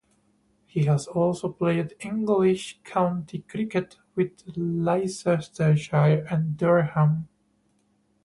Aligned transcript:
He 0.65 0.85
has 0.85 1.05
also 1.05 1.47
played 1.49 1.95
English 1.99 2.79
county 2.83 3.45
cricket 3.47 3.97
with 4.15 4.31
Leicestershire 4.55 6.25
and 6.27 6.57
Durham. 6.57 7.27